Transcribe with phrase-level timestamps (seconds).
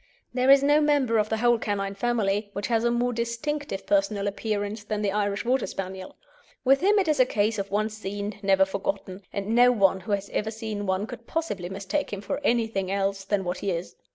[0.33, 4.25] There is no member of the whole canine family which has a more distinctive personal
[4.25, 6.15] appearance than the Irish Water Spaniel.
[6.65, 10.13] With him it is a case of once seen never forgotten, and no one who
[10.13, 13.95] has ever seen one could possibly mistake him for anything else than what he is.